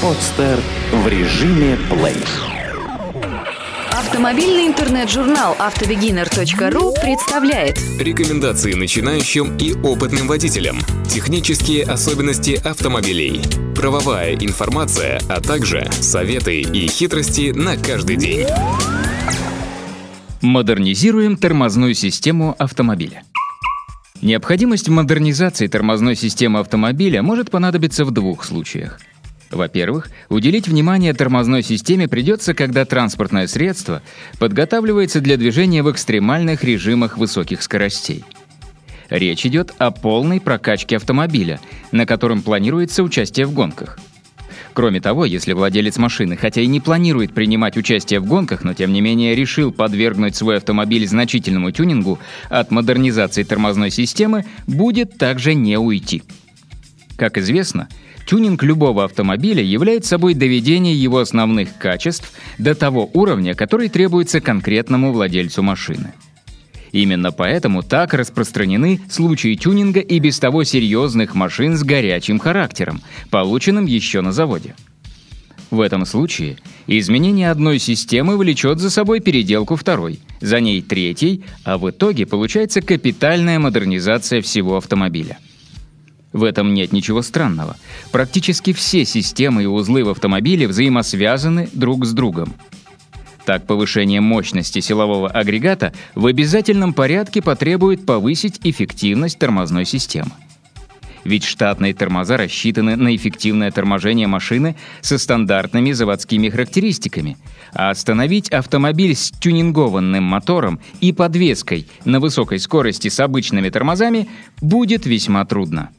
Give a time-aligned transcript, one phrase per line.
[0.00, 0.60] Подстер
[0.92, 2.14] в режиме плей.
[3.90, 10.78] Автомобильный интернет-журнал автобегинер.ру представляет Рекомендации начинающим и опытным водителям.
[11.08, 13.40] Технические особенности автомобилей.
[13.74, 18.46] Правовая информация, а также советы и хитрости на каждый день.
[20.42, 23.24] Модернизируем тормозную систему автомобиля.
[24.22, 29.00] Необходимость модернизации тормозной системы автомобиля может понадобиться в двух случаях.
[29.50, 34.02] Во-первых, уделить внимание тормозной системе придется, когда транспортное средство
[34.38, 38.24] подготавливается для движения в экстремальных режимах высоких скоростей.
[39.08, 41.60] Речь идет о полной прокачке автомобиля,
[41.92, 43.98] на котором планируется участие в гонках.
[44.74, 48.92] Кроме того, если владелец машины, хотя и не планирует принимать участие в гонках, но тем
[48.92, 52.18] не менее решил подвергнуть свой автомобиль значительному тюнингу,
[52.50, 56.22] от модернизации тормозной системы будет также не уйти.
[57.16, 57.88] Как известно,
[58.28, 65.12] Тюнинг любого автомобиля является собой доведение его основных качеств до того уровня, который требуется конкретному
[65.12, 66.12] владельцу машины.
[66.92, 73.86] Именно поэтому так распространены случаи тюнинга и без того серьезных машин с горячим характером, полученным
[73.86, 74.74] еще на заводе.
[75.70, 81.78] В этом случае изменение одной системы влечет за собой переделку второй, за ней третьей, а
[81.78, 85.38] в итоге получается капитальная модернизация всего автомобиля.
[86.32, 87.76] В этом нет ничего странного.
[88.12, 92.54] Практически все системы и узлы в автомобиле взаимосвязаны друг с другом.
[93.46, 100.32] Так, повышение мощности силового агрегата в обязательном порядке потребует повысить эффективность тормозной системы.
[101.24, 107.36] Ведь штатные тормоза рассчитаны на эффективное торможение машины со стандартными заводскими характеристиками,
[107.72, 114.28] а остановить автомобиль с тюнингованным мотором и подвеской на высокой скорости с обычными тормозами
[114.60, 115.90] будет весьма трудно.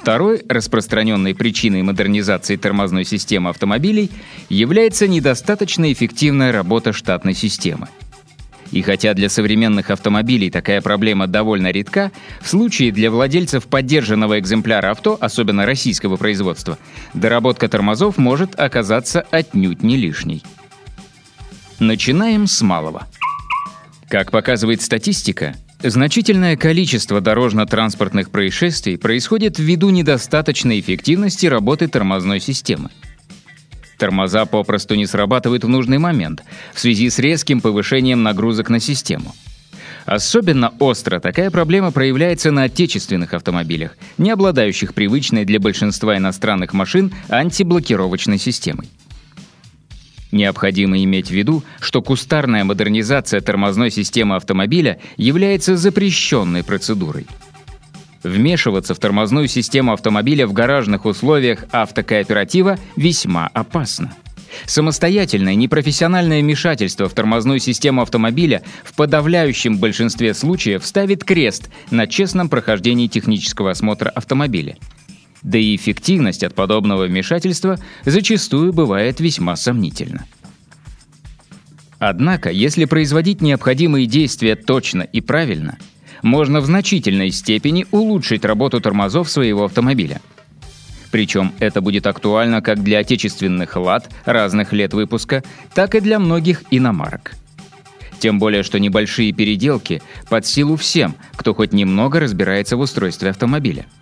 [0.00, 4.10] Второй распространенной причиной модернизации тормозной системы автомобилей
[4.48, 7.88] является недостаточно эффективная работа штатной системы.
[8.72, 14.90] И хотя для современных автомобилей такая проблема довольно редка, в случае для владельцев поддержанного экземпляра
[14.90, 16.78] авто, особенно российского производства,
[17.12, 20.42] доработка тормозов может оказаться отнюдь не лишней.
[21.78, 23.06] Начинаем с малого.
[24.08, 32.90] Как показывает статистика, Значительное количество дорожно-транспортных происшествий происходит ввиду недостаточной эффективности работы тормозной системы.
[33.96, 36.42] Тормоза попросту не срабатывают в нужный момент
[36.74, 39.34] в связи с резким повышением нагрузок на систему.
[40.04, 47.10] Особенно остро такая проблема проявляется на отечественных автомобилях, не обладающих привычной для большинства иностранных машин
[47.30, 48.88] антиблокировочной системой.
[50.32, 57.26] Необходимо иметь в виду, что кустарная модернизация тормозной системы автомобиля является запрещенной процедурой.
[58.22, 64.14] Вмешиваться в тормозную систему автомобиля в гаражных условиях автокооператива весьма опасно.
[64.66, 72.48] Самостоятельное непрофессиональное вмешательство в тормозную систему автомобиля в подавляющем большинстве случаев ставит крест на честном
[72.48, 74.76] прохождении технического осмотра автомобиля–
[75.42, 80.26] да и эффективность от подобного вмешательства зачастую бывает весьма сомнительна.
[81.98, 85.78] Однако, если производить необходимые действия точно и правильно,
[86.22, 90.20] можно в значительной степени улучшить работу тормозов своего автомобиля.
[91.10, 95.42] Причем это будет актуально как для отечественных лад разных лет выпуска,
[95.74, 97.34] так и для многих иномарок.
[98.18, 103.86] Тем более, что небольшие переделки под силу всем, кто хоть немного разбирается в устройстве автомобиля–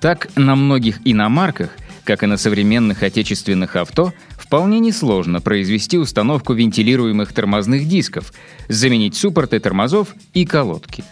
[0.00, 1.70] так, на многих иномарках,
[2.04, 8.32] как и на современных отечественных авто, вполне несложно произвести установку вентилируемых тормозных дисков,
[8.68, 11.04] заменить суппорты тормозов и колодки.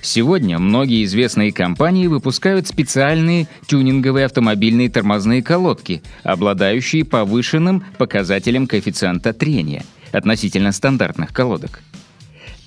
[0.00, 9.84] Сегодня многие известные компании выпускают специальные тюнинговые автомобильные тормозные колодки, обладающие повышенным показателем коэффициента трения
[10.12, 11.80] относительно стандартных колодок.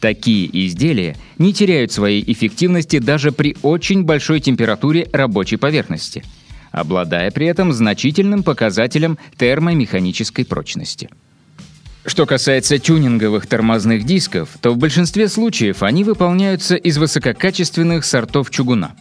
[0.01, 6.23] Такие изделия не теряют своей эффективности даже при очень большой температуре рабочей поверхности,
[6.71, 11.09] обладая при этом значительным показателем термомеханической прочности.
[12.03, 18.95] Что касается тюнинговых тормозных дисков, то в большинстве случаев они выполняются из высококачественных сортов чугуна.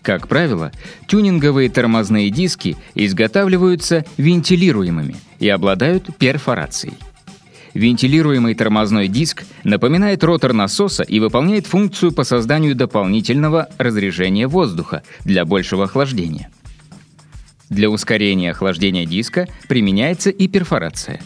[0.00, 0.72] Как правило,
[1.08, 6.94] тюнинговые тормозные диски изготавливаются вентилируемыми и обладают перфорацией.
[7.76, 15.44] Вентилируемый тормозной диск напоминает ротор насоса и выполняет функцию по созданию дополнительного разрежения воздуха для
[15.44, 16.50] большего охлаждения.
[17.68, 21.20] Для ускорения охлаждения диска применяется и перфорация.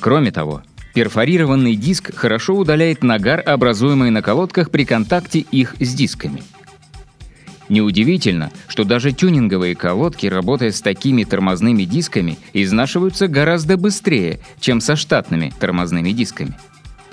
[0.00, 0.62] Кроме того,
[0.94, 6.42] перфорированный диск хорошо удаляет нагар, образуемый на колодках при контакте их с дисками.
[7.68, 14.94] Неудивительно, что даже тюнинговые колодки, работая с такими тормозными дисками, изнашиваются гораздо быстрее, чем со
[14.94, 16.56] штатными тормозными дисками.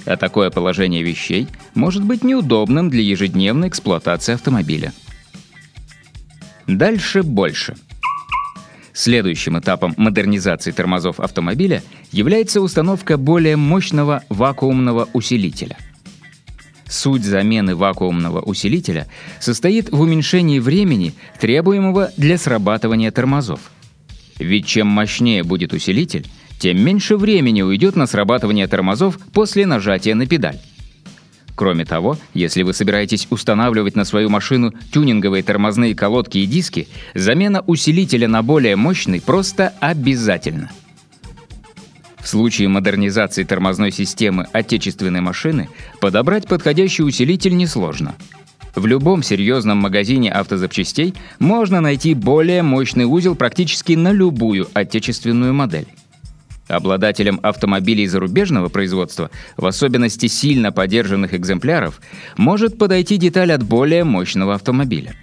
[0.05, 4.93] А такое положение вещей может быть неудобным для ежедневной эксплуатации автомобиля.
[6.67, 7.75] Дальше больше.
[8.93, 15.77] Следующим этапом модернизации тормозов автомобиля является установка более мощного вакуумного усилителя–
[16.93, 19.07] Суть замены вакуумного усилителя
[19.39, 23.71] состоит в уменьшении времени, требуемого для срабатывания тормозов.
[24.37, 26.27] Ведь чем мощнее будет усилитель,
[26.59, 30.59] тем меньше времени уйдет на срабатывание тормозов после нажатия на педаль.
[31.55, 37.63] Кроме того, если вы собираетесь устанавливать на свою машину тюнинговые тормозные колодки и диски, замена
[37.65, 40.69] усилителя на более мощный просто обязательна.
[42.23, 45.67] В случае модернизации тормозной системы отечественной машины
[45.99, 48.15] подобрать подходящий усилитель несложно.
[48.75, 55.85] В любом серьезном магазине автозапчастей можно найти более мощный узел практически на любую отечественную модель.
[56.69, 61.99] Обладателям автомобилей зарубежного производства, в особенности сильно подержанных экземпляров,
[62.37, 65.13] может подойти деталь от более мощного автомобиля.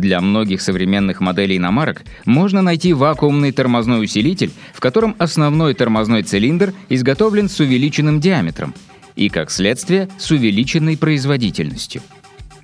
[0.00, 6.72] Для многих современных моделей иномарок можно найти вакуумный тормозной усилитель, в котором основной тормозной цилиндр
[6.88, 8.74] изготовлен с увеличенным диаметром
[9.14, 12.00] и, как следствие, с увеличенной производительностью.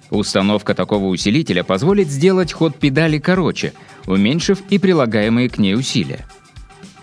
[0.09, 3.75] Установка такого усилителя позволит сделать ход педали короче,
[4.07, 6.25] уменьшив и прилагаемые к ней усилия.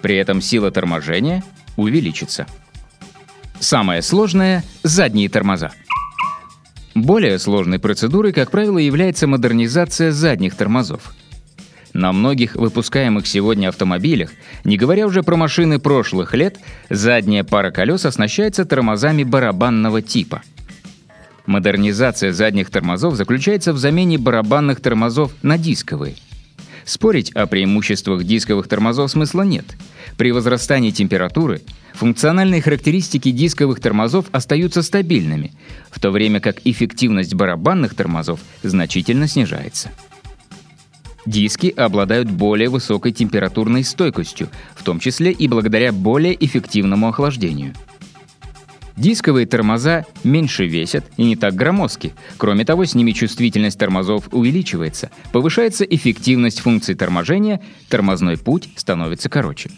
[0.02, 1.44] При этом сила торможения
[1.76, 2.48] увеличится.
[3.60, 5.74] Самое сложное— задние тормоза—
[6.96, 11.14] более сложной процедурой, как правило, является модернизация задних тормозов.
[11.94, 14.32] На многих выпускаемых сегодня автомобилях,
[14.64, 16.60] не говоря уже про машины прошлых лет,
[16.90, 20.42] задняя пара колес оснащается тормозами барабанного типа.
[21.46, 26.16] Модернизация задних тормозов заключается в замене барабанных тормозов на дисковые.
[26.86, 29.66] Спорить о преимуществах дисковых тормозов смысла нет.
[30.18, 31.62] При возрастании температуры
[31.94, 35.54] Функциональные характеристики дисковых тормозов остаются стабильными,
[35.92, 39.92] в то время как эффективность барабанных тормозов значительно снижается.
[41.26, 47.74] Диски обладают более высокой температурной стойкостью, в том числе и благодаря более эффективному охлаждению.
[48.96, 52.14] Дисковые тормоза меньше весят и не так громоздки.
[52.38, 57.60] Кроме того, с ними чувствительность тормозов увеличивается, повышается эффективность функций торможения,
[57.90, 59.72] тормозной путь становится короче.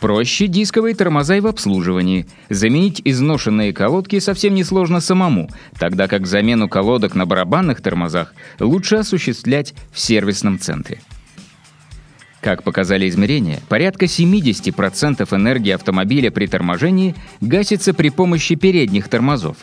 [0.00, 2.26] Проще дисковые тормоза и в обслуживании.
[2.50, 9.74] Заменить изношенные колодки совсем несложно самому, тогда как замену колодок на барабанных тормозах лучше осуществлять
[9.92, 11.00] в сервисном центре.
[12.40, 19.56] Как показали измерения, порядка 70% энергии автомобиля при торможении гасится при помощи передних тормозов.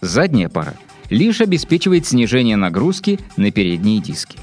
[0.00, 0.74] Задняя пара
[1.10, 4.38] лишь обеспечивает снижение нагрузки на передние диски.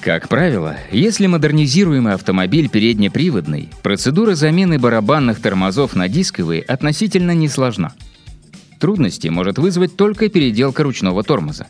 [0.00, 7.92] Как правило, если модернизируемый автомобиль переднеприводный, процедура замены барабанных тормозов на дисковые относительно несложна.
[8.80, 11.68] Трудности может вызвать только переделка ручного тормоза.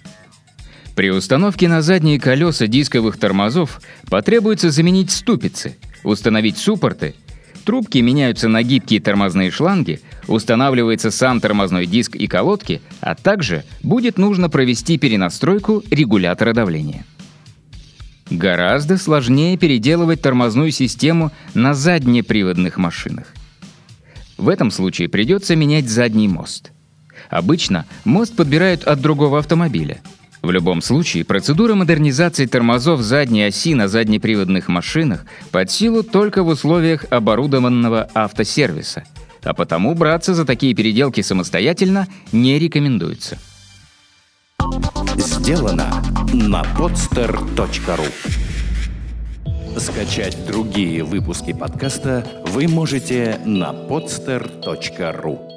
[0.95, 3.81] При установке на задние колеса дисковых тормозов
[4.11, 7.15] потребуется заменить ступицы, установить суппорты,
[7.65, 14.19] трубки меняются на гибкие тормозные шланги, устанавливается сам тормозной диск и колодки, а также будет
[14.19, 17.07] нужно провести перенастройку регулятора давления.
[18.31, 23.27] Гораздо сложнее переделывать тормозную систему на заднеприводных машинах.
[24.37, 26.71] В этом случае придется менять задний мост.
[27.31, 30.01] Обычно мост подбирают от другого автомобиля.
[30.43, 36.49] В любом случае, процедура модернизации тормозов задней оси на заднеприводных машинах под силу только в
[36.49, 39.05] условиях оборудованного автосервиса,
[39.45, 43.39] а потому браться за такие переделки самостоятельно не рекомендуется.
[45.17, 48.09] Сделано на podster.ru
[49.79, 55.52] Скачать другие выпуски подкаста вы можете на podster.ru